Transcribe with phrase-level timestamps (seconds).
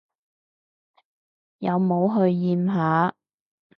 [1.59, 3.15] 有冇去驗下？